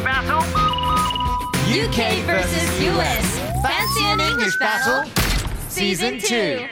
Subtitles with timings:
[0.00, 0.40] English battle.
[1.68, 3.38] UK versus US.
[3.62, 5.04] Fancy an English battle?
[5.68, 6.68] Season 2.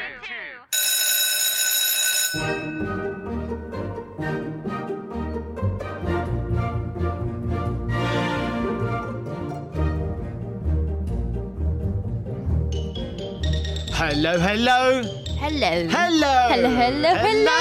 [13.93, 17.58] Hello hello Hello hello Hello, hello, hello なんか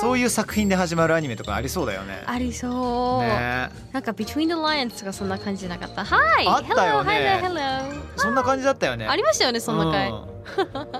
[0.00, 2.22] そういう作品で始まるアニメとかありそうだよね。
[2.24, 3.68] ありそう、ね。
[3.92, 6.04] なんか Between the Lions とかそんな感じじゃなかった。
[6.06, 6.46] Hi!
[6.46, 7.38] あったよね。
[7.42, 8.02] Hello, hello, hello!
[8.16, 9.06] そんな感じだったよね。
[9.06, 10.26] ありましたよねそんな回、うん。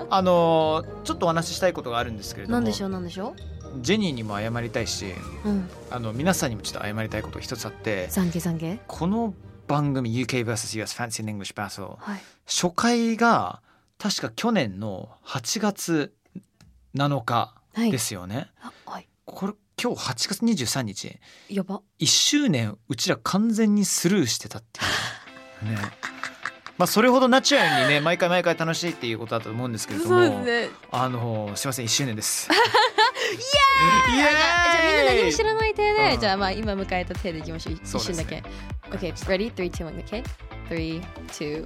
[0.09, 2.57] あのーちょっとお話ししたいことがあるんですけれども。
[2.57, 3.35] なんでしょうなんでしょ
[3.81, 5.69] ジェニーにも謝りたいしううん。
[5.89, 8.79] あの皆さんにもちょっと謝りたいことが一つあって懺悔懺悔？
[8.85, 9.33] この
[9.67, 12.21] 番組 UKVSUS Fancy and English Battle はい。
[12.45, 13.61] 初回が
[13.97, 16.13] 確か去年の8月
[16.95, 19.07] 7日はいですよね、あはい。
[19.25, 21.17] これ今日8月23日。
[21.49, 21.81] やば。
[21.99, 24.83] 1周年うちら完全にスルーしてたってい
[25.69, 25.71] う。
[25.73, 25.77] ね。
[26.77, 30.19] まあそれほどナチュラルにね毎回毎回楽しいっていうことだと思うんですけれども。
[30.43, 30.69] ね。
[30.91, 32.49] あのすいません1周年です。
[32.51, 33.41] イエーイ
[34.15, 36.19] じゃあじゃあみんな何も知らない手で、うん。
[36.19, 37.73] じゃあまあ今迎えた手でいきましょう。
[37.75, 38.43] 一瞬だけ。
[38.91, 39.53] OK ready?
[39.53, 40.23] 3 2 1 OK?
[40.69, 41.61] 3 2 1イエ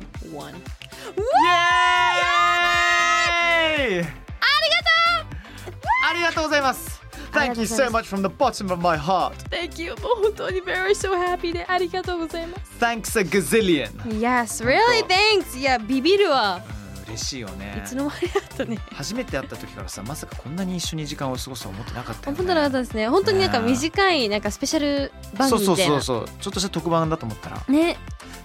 [3.78, 4.85] ーイありがとう
[6.11, 7.01] ありがとうございます
[7.33, 9.91] あり Thank がと you うござい so ま much from the bottom of my heart Thank you
[9.91, 13.91] もう本当に very so happy でありがとうございます Thanks a gazillion
[14.21, 16.74] Yes really thanks いやビビるわうん
[17.16, 17.82] 嬉しいよね。
[17.84, 18.80] いつの間にだったね。
[18.92, 22.38] 初めて会った時からさまさかこんなに一緒に時間を過ごすと思ってなかったよね。
[22.38, 23.08] 本当なかったですね。
[23.08, 26.02] 本当になんか短いなんかスペシャル番そうそう組みたいな。
[26.02, 27.64] そうそうちょっとした特番だと思ったら。
[27.68, 27.98] ね。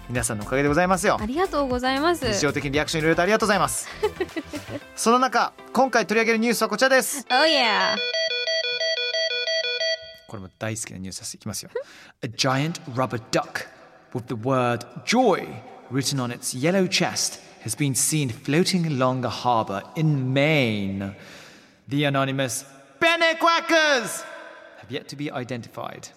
[0.09, 1.17] 皆さんのおかげでございますよ。
[1.19, 2.25] ありがとうございます。
[2.25, 3.87] 日常的にリアクションいろいろとありがとうございます。
[4.95, 7.25] その中今回取り上げるニュースはこちらです。
[7.29, 7.97] Oh yeah.
[10.27, 11.35] これも大好きなニュースです。
[11.35, 11.69] いきますよ。
[12.21, 13.67] A giant rubber duck
[14.13, 15.45] with the word joy
[15.91, 21.15] written on its yellow chest has been seen floating along a harbor in Maine
[21.87, 22.65] The anonymous
[22.99, 24.23] Benequackers
[24.79, 26.09] have yet to be identified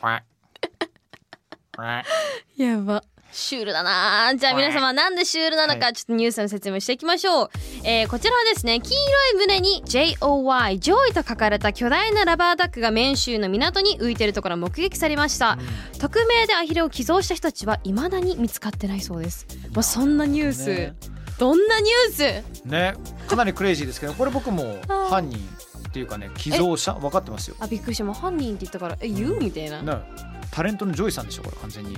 [0.00, 0.24] Quack.
[1.76, 2.04] Quack.
[2.56, 5.92] やばシュールだなじゃあ皆様なんでシュールなのかはい。
[5.94, 7.50] ちょっとニュースの説明していきましょう、
[7.84, 15.58] えーこちらはですね黄色い胸に JOY ジョイと書かれた巨大なラバーダックがメイン州の港に浮いているところが目撃されました、
[15.98, 19.46] 匿名でアヒルを寄贈した人たちは未だに見つかってないそうです。
[19.72, 20.94] まあそんなニュース、ね。
[21.38, 22.68] どんなニュース？
[22.68, 22.94] ね
[23.26, 24.76] かなりクレイジーですけどこれ僕も
[25.08, 25.38] 犯人
[25.88, 26.92] っていうかね寄贈者？
[26.94, 27.56] 分かってますよ。
[27.60, 28.04] あびっくりした。
[28.04, 29.38] もう犯人って言ったからえ言う？
[29.38, 30.02] みたいな、ね。
[30.50, 31.96] タレントのジョイさんでしょこれ完全に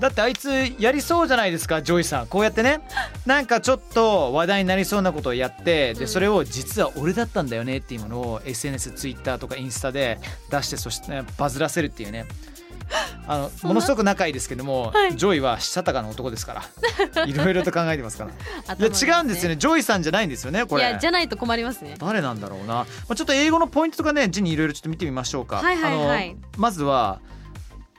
[0.00, 2.26] だってあいつやりそうじゃないですかジョイさん。
[2.26, 2.80] こうやってね。
[3.26, 10.18] なんかちょっと話題になりそうなことをやってでそれを実は俺だったんだよねっていうものを SNS ツイッターとかインスタで
[10.50, 12.26] 出してそして、ね、バズらせるっていうね。
[13.26, 15.16] あのものすごく仲いいですけども、はい。
[15.16, 16.62] ジョイはしたたかな男ですか
[17.16, 17.24] ら。
[17.26, 18.30] いろいろと考えてますから。
[18.74, 19.56] いや違うんですよね。
[19.56, 20.82] ジョイさんじゃないんですよねこれ。
[20.82, 21.94] いやじゃないと困りますね。
[21.98, 25.56] 誰なんだろうな、まあ、ちょっと英語のポイントとかねジェニーいろいろちょっと見てみましょうか。
[25.56, 26.30] はいはいはい。
[26.30, 27.20] あのまずは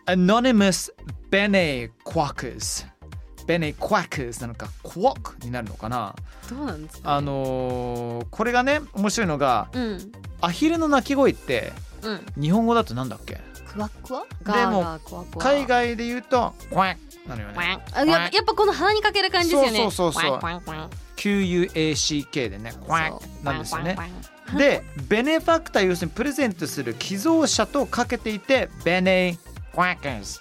[0.05, 0.91] Anonymous
[1.29, 2.85] Benequackers.
[3.47, 6.15] Benequackers なのか Quack になるのかな？
[6.49, 10.11] どうなんですか、あのーこれがね面白いのがうん。
[10.41, 11.71] アヒルの鳴き声って
[12.01, 12.41] うん。
[12.41, 13.39] 日本語だとなんだっけ？
[13.67, 14.25] クワクワ？
[14.45, 14.99] でも
[15.37, 16.97] 海外で言うと Quack
[17.27, 17.79] なのよね。
[17.93, 19.77] あややっぱこの鼻にかける感じですよね。
[19.79, 20.39] そうそうそうそう。
[21.17, 22.83] QUACK でねそう。
[22.83, 23.97] Quack なんですよね。
[24.57, 29.37] でベネファクター要するにプレゼントする寄贈者とかけていてベネ
[29.75, 30.39] クワッカーズ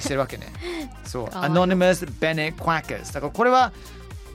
[0.00, 0.46] してるわけね。
[1.04, 1.28] そう。
[1.28, 1.52] かわいい。
[1.52, 3.72] Anonymous ベネクワッカーズだからこれは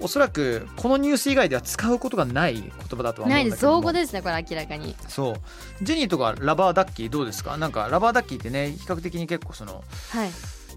[0.02, 3.30] おそらくこのニュース以外では使うことがない言葉だとは思うんだけども。
[3.30, 3.62] ないです。
[3.62, 4.94] 造語ですねこれ明らかに。
[5.08, 5.84] そう。
[5.84, 7.56] ジェニーとかラバーダッキーどうですか？
[7.58, 10.32] なんかラバーダッキーってね比較的に結構そのはい。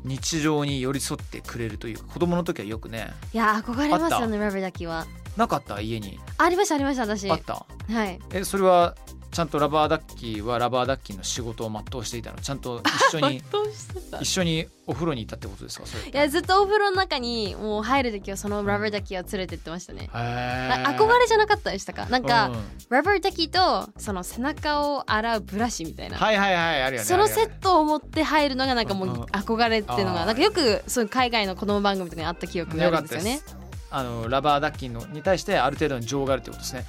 [0.04, 3.12] 日常に寄り添ってくれるというか子供の時はよくね。
[3.34, 5.04] いや憧れますよねラブだけは。
[5.36, 5.80] なかった？
[5.80, 6.20] 家に。
[6.38, 7.28] ありましたありました私。
[7.28, 7.66] あった。
[7.92, 8.20] はい。
[8.30, 8.94] えそれは
[9.30, 12.38] ちゃんとラバーダッキーはラバーダッキーの仕事を全うしていたの。
[12.38, 12.80] ちゃんと
[13.10, 13.42] 一緒に
[14.20, 15.86] 一緒にお風呂に行ったってことですか？
[15.86, 16.02] それ。
[16.04, 20.08] ってやずっとお風呂の中にもう入る時はそのラバーダッキーを連れてってましたね。
[20.12, 20.88] へー。
[20.88, 22.06] あ憧れじゃなかったでしたか？
[22.06, 22.62] なんか、うん。
[22.88, 29.22] ラバーダッキーとその背中を洗うブラシみたいな、はいはいはいあるよねそのセットを持って入るのがなんかもううんうん。
[29.24, 33.38] 憧れっていうのあーがなんかよくそういう海外の子供番組とかにあった記憶があるんですよね。
[33.46, 33.56] す。
[33.90, 36.84] あのラバーダッキーのに対してある程度の情があるということですね。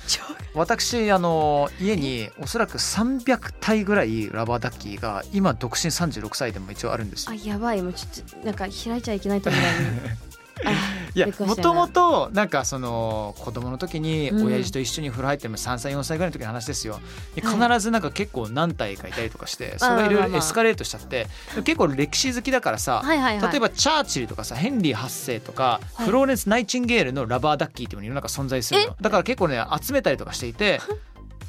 [0.54, 7.42] 私あの家におそらく300体ぐらいラバーダッキーが今独身36歳でも一応あるんですあよ。
[7.44, 9.62] やばいもうちょっとなんか開いちゃいけないと思う
[11.20, 12.46] やもともとな。
[12.46, 14.46] んかその子供の時にうん。
[14.48, 17.00] 親父と一緒に風呂入っても3歳4歳ぐらいの時の話ですよ。
[17.36, 21.28] 必ずなんか結構何体かいたりとかしてそれがいろいろエスカレートしちゃって
[21.64, 26.06] 結構歴史好きだからさ例えばチャーチルとかさヘンリー8世とか、はい。
[26.08, 28.96] フローレンス・ナイチンゲールのラバーダッキーっていうのが世の中存在するの。
[29.00, 30.80] だから結構ね集めたりとかしていて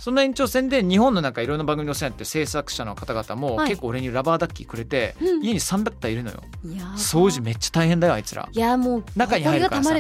[0.01, 3.69] その延長線で日本のなんかいろんな番組のお世話になってる制作者の方々もはい。
[3.69, 5.45] 結構俺にラバーダッキーくれて、うん。
[5.45, 6.43] 家に300体いるのよ。
[6.65, 8.49] いや掃除めっちゃ大変だよあいつら。
[8.51, 9.95] いやもう中に入るからさ。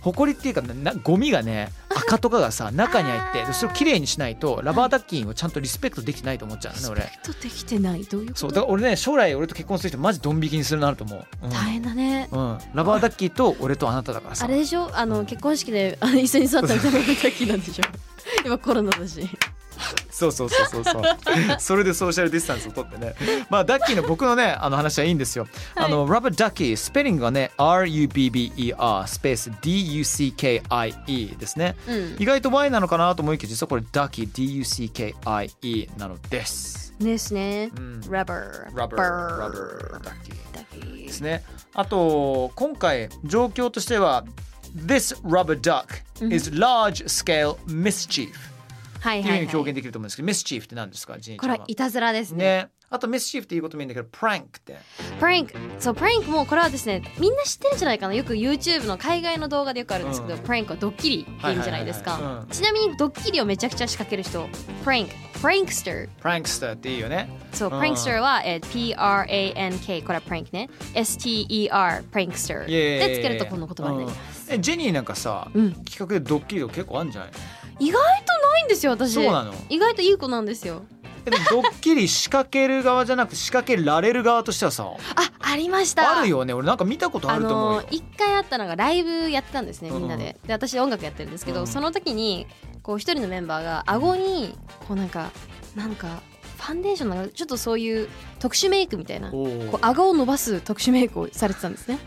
[0.00, 8.04] ほこりっていうかななゴミがね 赤とかがさ中に入ってでそれをきれいにしないとラバーダッキーをちゃんとリスペクトできてないと思っちゃうのね俺リスペクトできてない。
[8.04, 8.38] どういうこと？
[8.40, 11.50] そうだから俺ね将来俺と結婚する人マジドン引きにするなると思う、うん。
[11.50, 12.28] 大変だね。
[12.32, 14.46] うん、ラバーダッキーと俺とあなただからさ。
[14.46, 14.90] あれでしょ？
[14.92, 17.84] あの結婚式であの一緒に座ったみたいな時なんでしょ？
[18.44, 19.28] 今コロナだし。
[20.10, 21.02] そうそうそうそうそう。
[21.58, 23.14] それでソーシャルディスタンスを取ってね。
[23.50, 31.76] まあダッキーの僕のねあの話はいいんですよ、あのラバーダッキースペリングがね RUBBER スペース DUCKIE ですね。
[31.88, 32.16] うん。
[32.20, 37.70] 意外と Y なのかなと思いきや実はこれダッキー DUCKIE なのです、ですね。
[37.76, 41.42] うん、ラバーラバーラバーダッキーですね。
[41.74, 44.24] あと今回状況としては
[44.74, 48.32] This rubber duck is large scale mischief.
[49.00, 54.76] はいっていうふうはい、はい、に表現できると思うんですけど、mischief って何ですかジェニーちゃんはこれはいたずらですねねあと mischief っていうこともいいんだけど prank って
[55.18, 58.14] プランクそうプランクもこれはですねみんな知ってるんじゃないかな？
[58.14, 60.40] よく YouTube の海外の動画でよくあるんですけど、うん。
[60.40, 64.46] プランクはドッキリって意味じゃないですか、ちなみにドッキリをめちゃくちゃ仕掛ける人
[64.84, 65.10] プランク
[65.40, 67.28] プランクスター prankster っていいよね。
[67.52, 67.78] そう、うん。
[67.78, 75.72] プランクスターは、えー P-R-A-N-K これはプランクね S-T-E-R プランクスターでつけるとこの言葉になります、えジェニーなんかさ、うん。
[75.84, 77.30] 企画でドッキリとか結構あるんじゃない？
[77.30, 77.36] の
[77.80, 79.14] 意外とないんですよ私。
[79.14, 79.52] そうなの。
[79.68, 80.84] 意外といい子なんですよ
[81.30, 84.86] ドッキリ仕掛ける側じゃなくて仕掛けられる側としてはさ
[85.16, 86.18] あありました。
[86.18, 86.52] あるよね。
[86.52, 90.36] 俺なんか見たことああると思うよ、の一回あったのがライブやってたんですねみんなうんで。
[90.46, 91.66] で私音楽やってるんですけど、うん。
[91.66, 92.46] その時に
[92.82, 95.30] こう一人のメンバーが顎にこうなんか
[95.74, 96.22] なんか
[96.56, 101.98] ファンデーションなんかちょっとそういう特殊メイクみたいなこおうー顎を伸ばす特殊メイクをされてたんですね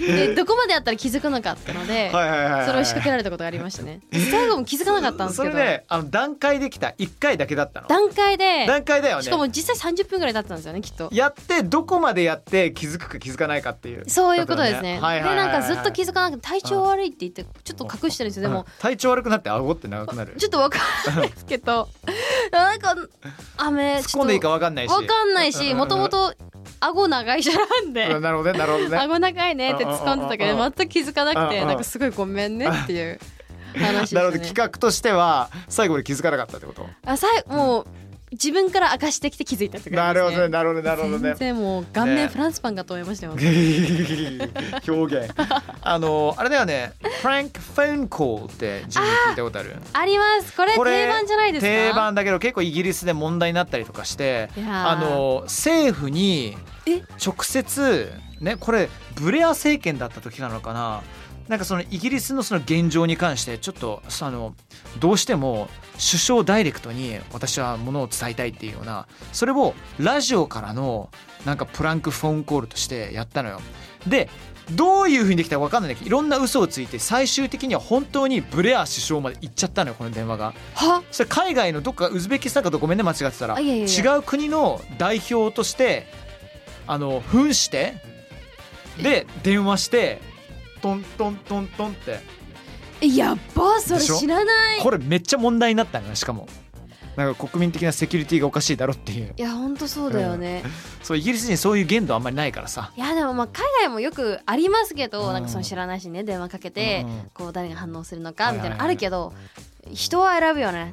[0.00, 4.00] でどこまでやったら気づくのかったので、はいはいはいはいそれを仕掛けられたことがありましたね。
[4.30, 5.52] 最後も気づかなかったんですけど。
[5.52, 6.88] それであの段階できた。
[6.98, 7.88] 1回だけだったの。
[7.88, 8.66] 段階で。
[8.66, 9.22] 段階だよね。
[9.22, 11.08] しかも実際30分ぐらい経ってたんですよねきっと。
[11.12, 14.08] やってどこまでやって気づくか気づかないかっていう。
[14.08, 14.98] そういうことですね。
[15.00, 18.42] はいはいはいはいでなんかずっと気づかなくて体調悪いって言ってちょっと隠してるんですよ。
[18.42, 18.54] でうん。
[18.54, 20.34] も体調悪くなって顎って長くなる。
[20.36, 20.78] ちょっとわか
[21.12, 21.88] んないですけど、
[22.50, 22.94] なんか
[23.56, 24.90] 雨突っ込んでいいか分かんないし。
[24.90, 26.34] わかんないし、もともと
[26.84, 28.06] 顎長い人なんで。
[28.08, 28.18] う。
[28.18, 28.98] んなるほどねなるほどね。
[28.98, 33.18] 顎長いねって突っ込んでたけうんうんど全く気づかなくてうんうんなんかすごいごめんねっていう
[33.78, 36.86] 話でしたなるほどね企画としては最後で気づかなかったってこと？
[37.06, 37.86] あさいもう
[38.32, 40.48] 自分から明かしてきて気づいたってなるほ感じですね。
[40.48, 41.52] どねなるほどねなるほどね。
[41.52, 43.32] もう顔面ねフランスパンかと思いましたよ、
[44.88, 45.34] 表現。
[45.82, 46.92] あのあれだよね。
[47.20, 49.76] プランクフォンコールってジミー聞いたことある？
[49.92, 50.56] あります。
[50.56, 51.68] これ定番じゃないですか？
[51.70, 56.71] 定番だけど結構イギリスで問題になったりとかしてあの政府にえ
[57.24, 61.02] 直接ねこれブレア政権だった時なのかな？
[61.48, 64.54] なんかそのイギリスのその現状に関してちょっとあの
[65.00, 71.10] どうしても首相ダイレクトに私はものを伝えたいっていうようなそれをラジオからの
[71.44, 73.60] なんかプランクフォンコールとしてやったのよ。
[74.06, 74.28] で
[74.70, 80.54] どういうふうにできたか分かんないんだけどいろんな嘘をついて最終的には本当にブレア首相まで行っちゃったのよこの電話が。
[80.74, 81.02] は？
[81.10, 83.56] それ海外のどっかウズベキスタンかどごめんね間違ってたら。
[83.56, 84.14] あいやいやいや。
[84.14, 86.06] 違う国の代表として
[86.86, 87.94] あの扮して
[89.02, 90.20] で電話して
[90.80, 92.20] トントントントンって。
[93.00, 94.80] えやっばそれ知らない。
[94.80, 96.46] これめっちゃ問題になったのよしかも。
[97.16, 99.34] なんか国民的なセキュリティがおかしいだろっていう。
[99.36, 100.62] いやほんとそうだよね、
[101.02, 102.90] そうイギリス人そういう限度あんまりないからさ。
[102.96, 105.32] いやでもまあ海外もよくありますけど、うん。
[105.34, 107.30] なんかその知らないしね電話かけて、うん。
[107.34, 109.34] こう誰が反応するのかみたいなのあるけど、
[109.92, 110.92] 人は選ぶよね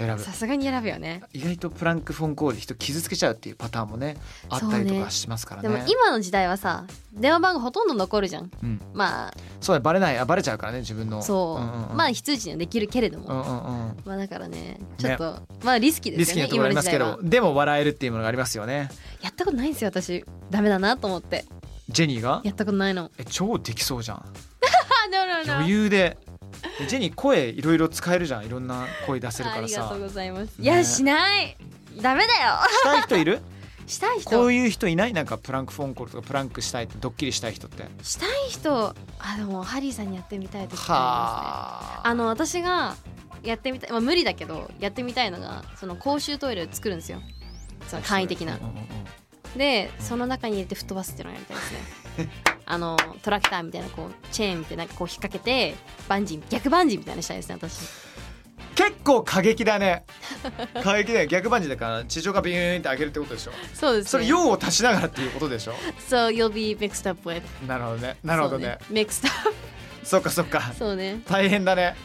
[0.00, 0.22] 選ぶ。
[0.22, 1.22] さすがに選ぶよね。
[1.32, 4.16] 意外とプランクフォンコールで人傷つけちゃうっていうパターンもね
[4.48, 5.68] あったりとかしますからね。
[5.68, 8.50] でも今の時代はさ電話番号ほとんど残るじゃん。
[8.62, 11.22] うん、まあそうだバレないあバレちゃうからね自分の。
[11.22, 11.96] そう、んんうん。
[11.96, 13.96] まあ非通知にはできるけれども、うんうんうん。
[14.04, 18.90] まあだからねちょっと、まあリスキーですよねリスキーなところありますけどでも笑えるっていうものがありますよね。
[19.20, 20.24] やったことないんですよ私。
[20.50, 21.44] ダメだなと思って。
[21.88, 22.40] ジェニーが？
[22.44, 23.10] やったことないの。
[23.18, 24.18] え超できそうじゃん。
[24.24, 24.24] あ
[25.10, 26.16] no, no, 余裕で。
[26.26, 26.29] え
[26.88, 28.46] ジェニー声いろいろ使えるじゃん。
[28.46, 29.62] いろんな声出せるからさ。
[29.62, 30.64] ありがとうございます、ね。
[30.64, 31.56] いやしない。
[32.00, 32.58] ダメだよ。
[32.68, 33.40] したい人いる？
[33.86, 34.30] したい人。
[34.30, 35.12] こういう人いない？
[35.12, 37.84] なんかプランクフォンコールとかプランクしたいってドッキリしたい人って。
[38.02, 38.94] したい人。
[39.18, 40.94] あでもハリーさんにやってみたい時ありますね。
[40.94, 42.14] はあ。
[42.14, 42.96] の私が
[43.42, 47.20] やってみたい、まあ、無理だけどやってみたいのがその公衆トイレを作るんですよ。
[47.88, 48.54] その簡易的な。
[48.54, 49.58] うんうんうん。
[49.58, 51.72] でその中に入れて吹っ飛ばすっていうのをやりたいです
[52.18, 52.30] ね
[52.70, 55.74] あのトラクターみたいなこうチェーンみたいなこう引っ掛けて
[56.08, 58.10] バンジー逆バンジーみたいなのしたいですね私。
[58.76, 60.04] 結構過激だね。
[60.82, 61.26] 過激だよ。
[61.26, 63.52] 逆バンジーだから地上がビューンって上げるってことでしょ。
[63.74, 64.10] そうですね。
[64.10, 65.74] それ用を足しながらっていうことでしょ。
[66.08, 68.16] So you'll be mixed up with なるほどね。
[68.22, 68.78] なるほどね。
[68.88, 69.02] ね。
[69.02, 69.54] mixed up
[70.04, 70.72] そっかそっか。
[70.78, 71.20] そうね。
[71.28, 71.96] 大変だね。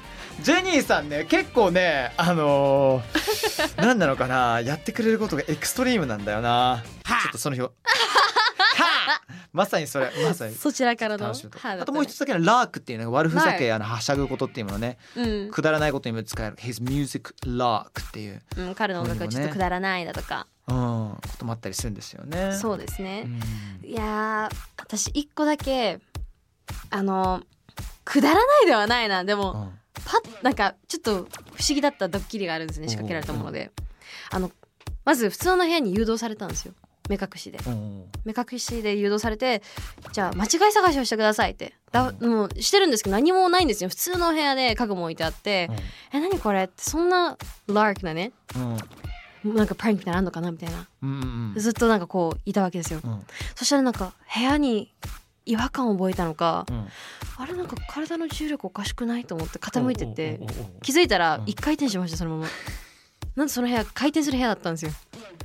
[0.41, 4.59] ジェニーさんね結構ねあのー、 何なのかな。
[4.61, 6.83] やってくれることがエクストリームなんだよな。
[7.05, 7.63] ちょっとその表。
[7.63, 8.04] はあ
[9.55, 10.55] まさにそれ まさに。
[10.55, 14.97] そちらからのあともう一つだけのラークっていうのが悪ふざけラあのはしゃぐことっていうものね。
[15.15, 16.57] うん、くだらないことにも使える。
[16.57, 22.53] His music lark っていう、うん、彼の音楽はちょっとくだらないだとか、うん、こともあったりするんですよね。
[22.53, 23.27] そうですね、
[23.83, 23.89] うん。
[23.89, 25.99] いやー私一個だけ
[26.89, 27.41] あの
[28.03, 29.23] くだらないではないな。
[29.23, 29.79] でも、うん。
[30.03, 31.27] パッなんかちょっと不思
[31.69, 32.89] 議だったドッキリがあるんですね。
[32.89, 33.71] 仕掛けられたもので。
[34.31, 34.51] あの
[35.03, 36.73] まず普通の部屋に誘導されたんですよ
[37.09, 37.59] 目隠しで。
[37.65, 39.61] うん目隠しで誘導されて
[40.11, 41.73] じゃあ間違い探しをしてくださいって。
[41.91, 43.89] だもうしてるんですけど何もないんですよ。
[43.89, 45.69] 普通の部屋で家具も置いてあって、
[46.11, 49.55] え何これってそんなラークなねうん。
[49.55, 50.87] なんかプランクみたいなのあんのかなみたいな。
[51.03, 52.99] うんうんずっとなんかこういたわけですよ。
[53.03, 53.23] うん。
[53.55, 54.91] そしたらなんか部屋に
[55.45, 56.87] 違和感を覚えたのかうん。
[57.37, 60.39] あれなんか体の重力おかしくないと思って傾いてって
[60.81, 62.47] 気づいたらうん一回転しましたそのまま。
[63.35, 64.91] なんでその部屋回転する部屋だったんですよ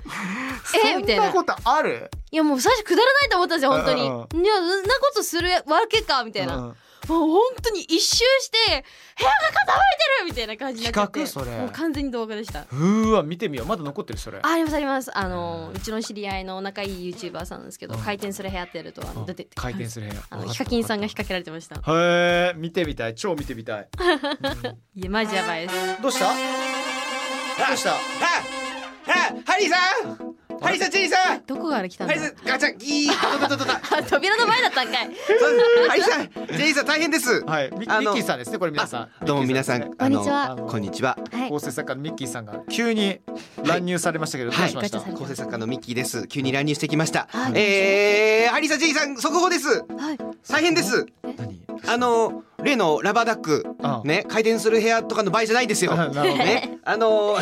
[0.85, 1.25] えみたいな。
[1.25, 2.11] そんなことある？
[2.31, 6.63] いやもう最初くだらないと思ったんですよ本当に、うんいやそんなことするわけかみたいな、うん。
[6.63, 6.77] もう
[7.09, 8.85] 本当に一周して
[9.19, 11.25] 部屋が傾いてるみたいな感じになっちゃって。
[11.25, 11.59] 企画それ。
[11.59, 12.61] もう完全に動画でした。
[12.61, 13.67] うーわ見てみよう。
[13.67, 14.39] まだ残ってるそれ。
[14.43, 15.19] あありますあります。
[15.19, 18.01] あのうちの知り合いの仲いい YouTuber さんなんですけど、うん。
[18.01, 19.57] 回転する部屋ってやるとあの出てって。
[19.57, 20.23] 回転する部屋。
[20.31, 21.77] あのヒカキンさんが仕掛けられてました。
[21.77, 23.15] へえ見てみたい。
[23.17, 23.89] 超見てみたい。
[24.95, 26.01] いやマジやばいです。
[26.03, 26.29] どうした？
[26.29, 26.35] ど
[27.75, 27.95] うした？
[29.45, 29.77] ハリーさ
[30.09, 31.43] んハリーさんジェニーさん。
[31.47, 32.15] どこから来たんだ？
[32.15, 35.07] ハリーさんガチャギーッとととととあ扉の前だったんかい。
[35.07, 35.35] そ
[35.85, 37.45] うハリーさんジェニーさん大変です。
[37.45, 37.71] はい。
[37.73, 39.27] ミミあのッキーさんですねこれ皆さん。
[39.27, 40.51] どうも皆さんこんにちは。
[40.51, 41.17] あのこんにちは。
[41.33, 41.49] はい。
[41.49, 43.21] 構成作家のミッキーさんが急に
[43.65, 46.27] 乱入されましたけど、どうしました、ガチャされ構成作家のミッキーです。
[46.29, 47.53] 急に乱入してきました、はい。
[47.57, 49.69] えー、ハリーさんジェニーさん速報です。
[49.69, 50.19] はい。
[50.47, 51.07] 大変です。
[51.39, 51.61] 何？
[51.89, 57.37] あの例のラバーダックあね回転する部屋とかの場合じゃないですよね、あの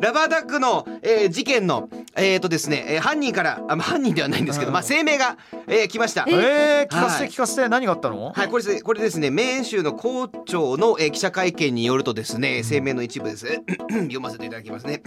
[0.00, 5.36] ラバーダックの、えー事件のえー、とですね、えー犯人からあまあ犯人ではないんですけど、うんまあ声明が、
[5.68, 6.24] えー来ました。
[6.28, 13.46] えー、聞かせはいて聞かせて何があったの、はい、これですこれですね、メーン州の校長の、えー記者会見によるとですね、声明の一部です。
[13.88, 15.02] 読ませていただきますね。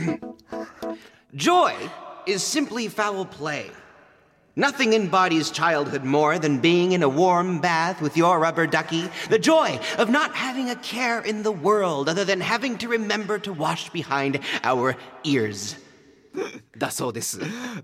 [1.36, 1.74] Joy
[2.26, 3.72] is simply foul play.
[4.59, 9.11] Nothing embodies childhood more than being in a warm bath with your rubber ducky.
[9.29, 13.41] The joy of not having a care in the world other than having to remember
[13.41, 15.77] to wash behind our ears.
[16.77, 17.39] だそうです。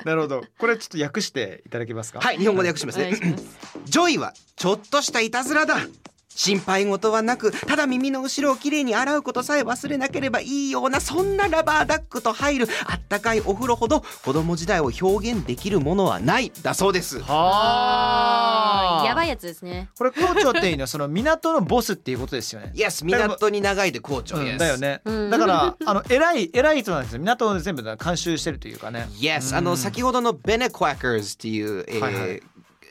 [0.04, 3.24] なるほどこれちょっと訳していただけますかはい、日本語で訳しますねお願いし。
[3.24, 5.76] ますジョイはちょっとしたいたずらだ。
[6.35, 16.51] 心配事はなく、ただ耳の後ろをきれいに洗うことさえ忘れなければいいような、そんなラバーダックと入るあったかいお風呂ほど子供時代を表現できるものはない。
[16.61, 17.21] だそうです。
[17.21, 19.05] はあ。
[19.05, 19.89] やばいやつですね。
[19.97, 22.73] これ校長っていうのはその港のボスっていうことですよね。
[22.75, 24.77] Yes、港に長いで校長うん Yes だよ。
[24.77, 25.29] ね、うん。
[25.29, 27.19] だからあの偉い偉い人なんですよ。
[27.19, 29.07] 港を全部監修してるというかね。
[29.19, 32.41] Yes、あの先ほどのベネクワッカーズっていう、えーはいはい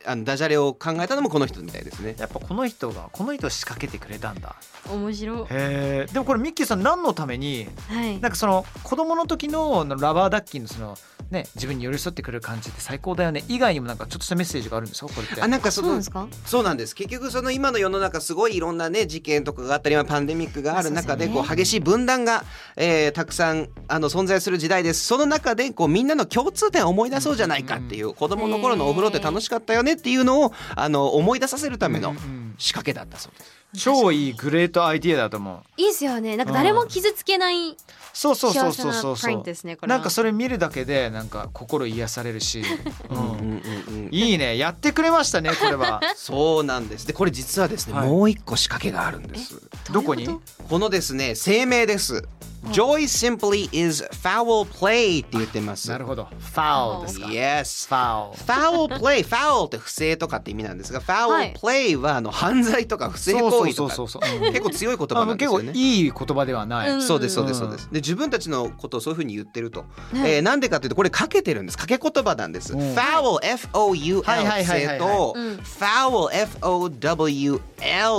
[0.06, 2.14] あのダジャレを考えたのもこの人みたいですね。
[2.18, 4.56] やっぱこの人がこの人仕掛けてくれたんだ
[4.90, 5.38] 面白い。
[5.42, 8.20] へえでもこれミッキーさん何のためにはい。
[8.20, 10.96] なんかその子供の時のラバーダッキーのその
[11.30, 13.44] ね自分に寄り添ってくれる感じって最高だよね。
[13.48, 15.40] 以外にもなんかちょっとしたメッセージがあるんですかこれって。
[15.40, 16.28] あなんかそのそうなんですか？
[16.44, 16.94] そうなんです。
[16.94, 22.44] 結局その今の世の中すごいいろんなね事件とかがあったり今パンデミックがある中でこう激しい分断が、
[22.76, 25.04] えーたくさんあの存在する時代です。
[25.04, 33.64] その中でこうみんなの共通点を思い出そうじゃないかっていう子供の頃のお風呂って楽しかったよねっていうのをあの思い出させるためのうんうん仕掛けだったそうです。
[33.76, 35.80] 超いいグレートアイディアだと思う。
[35.80, 36.36] いいですよね。
[36.36, 37.76] なんか誰も傷つけない
[38.12, 39.16] そうそうそうそうそう。
[39.16, 39.96] そうですねこれは。
[39.98, 42.62] なんかそれ見るだけでなんか心癒されるし、
[43.10, 44.08] うんうんうんうん。
[44.12, 44.56] いいね。
[44.58, 46.00] やってくれましたねこれは。
[46.14, 47.06] そうなんです。
[47.06, 48.08] でこれ実はですね、はい。
[48.08, 49.60] もう一個仕掛けがあるんです。
[49.92, 50.28] どこに？
[50.68, 52.28] このですね声明です、
[52.72, 55.88] Joy simply is foul play って言ってます。
[55.90, 56.24] なるほど。
[56.24, 57.26] ファウルですか。
[57.26, 61.54] Yes ファウル foul play foul って不正とかって意味なんですがは foul い。
[61.54, 63.94] play はあの犯罪とか不正行為とか。
[63.94, 64.52] そうそうそうそうそう。
[64.52, 65.72] 結構強い言葉なんですよね。
[65.74, 67.02] いい言葉ではない、うん。
[67.02, 67.88] そうですそうですそうです。
[67.90, 71.78] で自分たちのことをそういうふうに言ってると、えーなんでかというとこれかけてるんです。
[71.78, 72.72] かけ言葉なんです。
[72.72, 72.80] うん。
[72.94, 73.40] Foul
[73.72, 75.54] FOUL はいはい不正とうん。
[75.56, 76.30] Foul
[76.60, 77.60] FOWL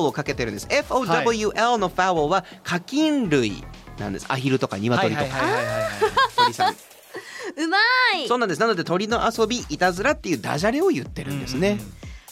[0.07, 0.67] をかけてるんです。
[0.67, 3.63] FOWL の foul は課金類
[3.99, 4.25] なんです。
[4.29, 5.29] アヒルとかはい鶏とか
[6.35, 7.77] 鳥さんうま
[8.17, 8.27] い。
[8.27, 8.61] そうなんです。
[8.61, 11.79] なので鳥の遊びいたずらっていうダジャレを言ってるんですね、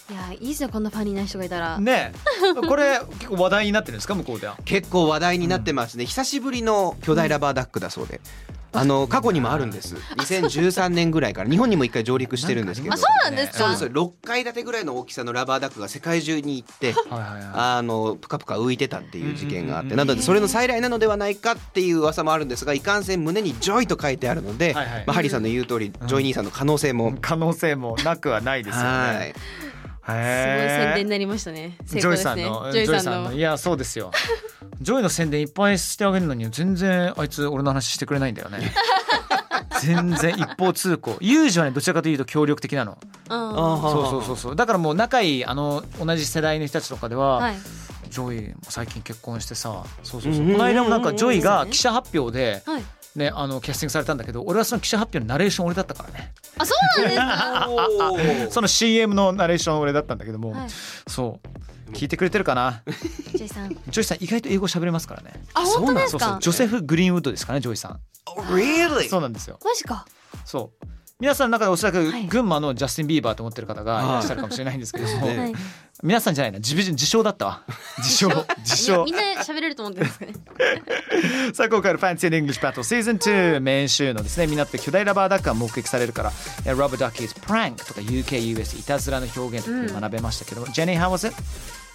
[0.09, 1.79] いやいいですよこんなファニーな人がいたら。
[1.79, 2.53] ねえ。
[2.67, 4.57] これ結構話題になってるんですか向こうでは。
[4.65, 8.19] 結構話題になってますね、久しぶりの巨大ラバーダックだそうで、
[8.75, 9.95] あの過去にもあるんです。
[10.17, 12.93] 2013年ぐらいから日本にも一回上陸してるんですけど。
[12.93, 13.59] あそうなんですか？
[13.59, 19.91] そうです6階建てぐらいの大きさのラバーダックが世界中に行ってあのプカプカ浮いてたっていう事件があっうんうん。
[19.91, 25.03] うんてなのでそれの再来なのではないかっていう噂もあるんですがいかんせん胸に「ジョイ」と書いてあるので、はいはい。
[25.05, 29.19] まあ、ハリーさんの言う通り、ジョイ兄さんの可能性も、可能性もなくはないですよはい。
[29.19, 29.33] ね
[30.05, 31.77] すごい宣伝になりましたね。
[31.85, 32.71] 成ジョイ功ですねさんの。
[32.71, 33.33] ジョイさんの？
[33.33, 34.11] いやそうですよ。
[34.81, 38.73] ジョイの宣伝いっぱいしてあげるのに全然あいつ俺の話してくれないんだよね。
[39.81, 41.17] 全然一方通行。
[41.21, 42.97] ユージはねどちらかというと協力的なの。
[43.29, 43.39] うん
[43.81, 44.55] そうそうそうそう。
[44.55, 47.55] だからもう仲いいあの同じ世代の人たちとかでは、はい。
[48.09, 50.45] ジョイも最近結婚してさそうそうそう。
[50.51, 52.83] この間もなんかジョイが記者発表ではい
[53.15, 56.33] ねあのキャスティングされたんだけど俺はその記者発表のナレーション俺だったからね。
[56.57, 58.51] あそうなんですか？
[58.51, 60.67] その CM のナレーション俺だったんだけども、はい。
[61.07, 61.91] そう。
[61.91, 62.81] 聞いてくれてるかな？
[63.35, 63.69] ジョイさん。
[63.69, 65.33] ジョイさん意外と英語喋れますからね。
[65.53, 67.99] あ本当ですそうそうかジョセフ・グリーンウッドですかねジョイさん。
[68.51, 69.09] Really?
[69.09, 69.59] そうなんですよ。
[69.63, 70.05] マジか。
[70.45, 70.85] そう
[71.19, 72.27] 皆さんの中でおそらくはい。
[72.27, 75.37] 群馬のジャスティン・ビーバーと思ってる方がいらっしゃるかもしれないんですけども、はい。
[75.37, 75.53] はい。
[76.01, 76.57] 皆さんじゃないな。
[76.57, 77.63] 自分自称だったわ。
[77.99, 78.29] 自称。
[78.59, 79.05] 自称。
[79.05, 80.33] みんな喋れると思ってるんですかね。
[81.53, 86.31] さあ今回の and English Battle Season 2メイン週のですね港で巨大ラバーダックが目撃されるから
[86.65, 91.35] え Rubber Duck is prank とか UKUS いたずらの表現とか学べましたけども、Jenny how was it?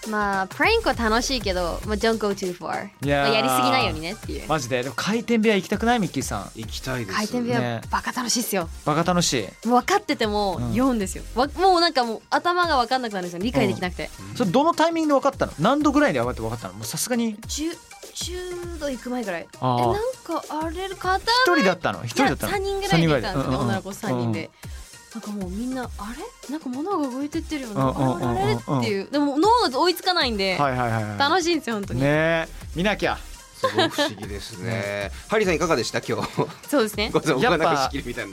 [0.08, 3.28] まあプランクは楽しいけど、まあ、don't go too far いやー。
[3.28, 4.12] まあやりすぎないようにね。
[4.12, 4.82] っていうマジで？
[4.82, 5.98] でも回転部屋行きたくない？
[5.98, 6.50] ミッキーさん。
[6.54, 7.16] 行きたいです。
[7.16, 7.80] 回転部屋ね。
[7.90, 8.68] バカ楽しいっすよ。
[8.84, 9.68] バカ楽しい。
[9.68, 10.72] 分かっててもん。
[10.72, 13.42] 酔うんですよ、わもうなんかもう頭が分かんなくなるんですよ。
[13.42, 15.52] 理解できなくて、それどのタイミングで分かったの？
[15.58, 16.74] 何度ぐらいで分かって分かったの？
[16.74, 17.36] もうさすがに。
[17.36, 17.76] 10,
[18.14, 19.48] 10度行く前ぐらい。
[19.52, 22.04] えなんかあれ方一人だったの？
[22.04, 23.60] 一人だったの？3人ぐらいでいたんですね、三人ぐらいうんうんうん。
[23.60, 24.50] 女の子3人で、
[25.14, 26.14] なんかもうみんなあ
[26.48, 26.50] れ？
[26.52, 28.52] なんか物が動いてってるよな、うんうんうんうんあれ？
[28.52, 29.08] っていう。
[29.10, 31.18] でも脳が追いつかないんで、はいはいはいはい。
[31.18, 32.48] 楽しいんですよ本当に、ねえ。
[32.76, 33.16] 見なきゃ
[33.58, 35.10] すごい不思議ですね。
[35.28, 36.00] ハリーさんいかがでした？
[36.00, 36.28] 今日。
[36.68, 37.10] そうですね。
[37.12, 38.32] ごめんなさいみたいに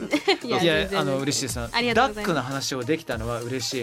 [0.50, 1.60] ないやあの嬉しいです。
[1.60, 2.14] ありがとうございます。
[2.14, 3.74] ダックの話をできたのは嬉し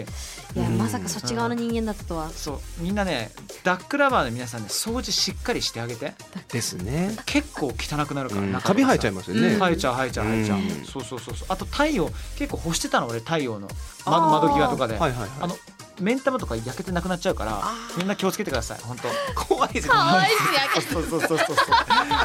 [0.56, 0.58] い。
[0.58, 2.30] いやまさかそっち側の人間だったとは。
[2.30, 2.60] そう。
[2.78, 3.30] みんなね
[3.62, 6.14] ダックラバーの皆さんね掃除しっかりしてあげて。
[6.48, 7.16] ですね。
[7.26, 9.56] 結構汚くなるから、カビ生えちゃいますよね。
[9.58, 10.84] 生えちゃう生えちゃう生えちゃう、うん。
[10.84, 11.48] そうそうそうそう。
[11.50, 13.68] あと太陽結構干してたの俺太陽の。
[14.06, 15.30] 窓窓際とかで、はいはいはい。
[15.40, 15.56] あの
[16.00, 17.62] 目ん玉とか焼けてなくなっちゃうから
[17.96, 19.08] みんな気をつけてください本当
[19.46, 21.56] 怖いですねかわいいっすやけそうそうそうそうそう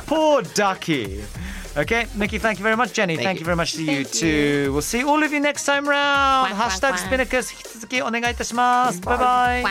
[0.07, 1.23] Poor ducky
[1.75, 2.93] Okay, Mickey, thank you very much.
[2.93, 4.73] Jenny, thank, Thank you very much to you too.
[4.73, 6.53] We'll see all of you next time round.
[6.55, 8.99] ハッシュタグスピナカス引き続きお願いいたします。
[9.01, 9.63] バイバイ。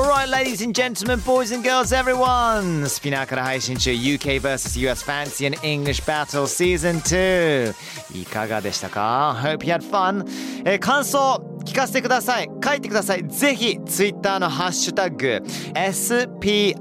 [0.00, 2.88] Alright, ladies and gentlemen, boys and girls, everyone!
[2.88, 7.74] スピナーから配信中 UK vs.US Fancy and English Battle Season 2
[8.22, 10.24] いかがでしたか ?Hope you had fun!
[10.64, 15.42] えー感想聞かせてください書いてくださいぜひ Twitter のハッシュタグ
[15.74, 16.80] SPINUKUS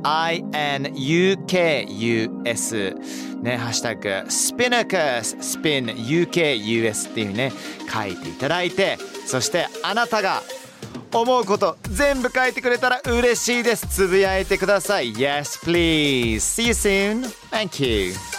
[3.42, 7.52] ね、ハッシュタグ SPINUKUS SPINUKUS っていうね
[7.94, 10.42] 書いていただいてそしてあなたが
[11.12, 13.88] 思うこと全部書いてくれたら嬉しいです。
[13.88, 15.14] つぶやいてください。
[15.14, 16.38] Yes please.
[16.38, 17.24] See you soon.
[17.52, 18.39] Thank you.